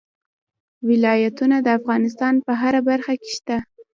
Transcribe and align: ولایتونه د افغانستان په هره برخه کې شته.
ولایتونه 0.87 1.57
د 1.61 1.67
افغانستان 1.79 2.33
په 2.45 2.51
هره 2.61 2.81
برخه 2.89 3.13
کې 3.21 3.29
شته. 3.37 3.57